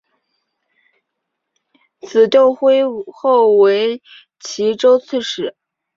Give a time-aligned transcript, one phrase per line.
[1.99, 4.01] 子窦恽后为
[4.39, 5.55] 岐州刺史。